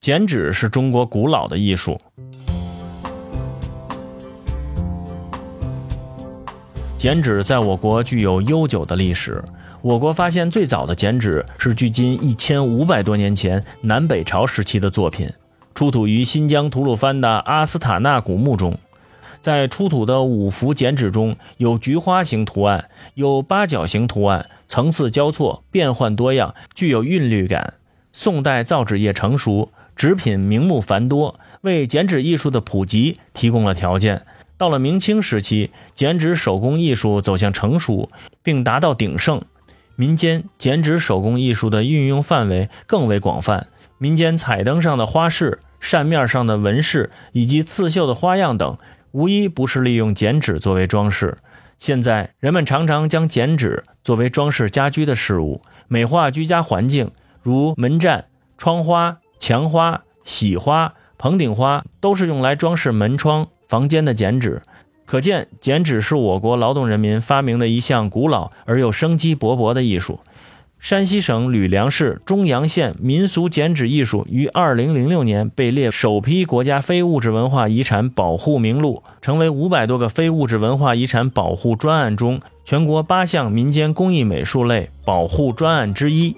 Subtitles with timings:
[0.00, 2.00] 剪纸是中国古老的艺术。
[6.96, 9.44] 剪纸在我国具有悠久的历史。
[9.82, 15.28] 我国发现最早的剪纸是距今一千五百多年前南北朝时期的作品，
[15.74, 18.78] 出土于新疆吐鲁番的阿斯塔纳古墓中。
[19.42, 27.74] 在出土的五幅剪纸中，有菊花形图案，有八角形图案，层次交错，变幻多样，具有韵律感。
[28.14, 29.70] 宋代造纸业成熟。
[30.00, 34.24] 纸品名目繁多，为剪纸艺术的普及提供了条件。
[34.56, 38.08] 到了明清时期，剪纸手工艺术走向成熟，
[38.42, 39.42] 并达到鼎盛，
[39.96, 43.66] 民间剪纸手工艺术的运用范围更为广泛。
[43.98, 48.78] 民间彩灯上的花饰、扇面上的纹饰以及刺绣的花样等，
[49.10, 51.36] 无一不是利用剪纸作为装饰。
[51.76, 57.10] 现在，人们常常将剪纸作为装饰家居的事物，美化居家环境，
[57.42, 58.24] 如门扇、
[58.56, 59.18] 窗花。
[59.50, 64.62] 墙花、喜花、棚顶花都是用来装饰门窗、房间的剪纸，
[65.04, 70.20] 可见剪纸是我国劳动人民发明的一项古老而又生机勃勃的艺术。
[70.78, 86.36] 山西省吕梁市中阳县民俗剪纸艺术于2006年被列首批国家非物质文化遗产保护名录，成为五百多个非物质文化遗产保护专案中全国八项民间工艺美术类保护专案之一。